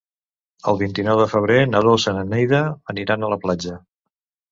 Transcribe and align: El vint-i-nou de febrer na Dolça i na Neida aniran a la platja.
El 0.69 0.77
vint-i-nou 0.77 1.19
de 1.19 1.27
febrer 1.33 1.57
na 1.73 1.81
Dolça 1.87 2.13
i 2.13 2.15
na 2.15 2.23
Neida 2.31 2.63
aniran 2.95 3.27
a 3.29 3.31
la 3.35 3.39
platja. 3.45 3.77